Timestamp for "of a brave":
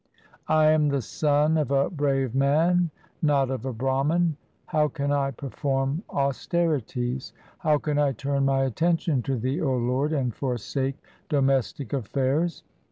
1.59-2.33